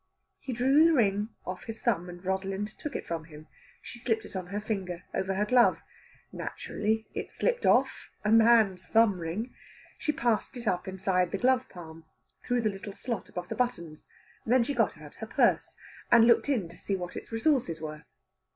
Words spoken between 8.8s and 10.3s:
thumb ring! She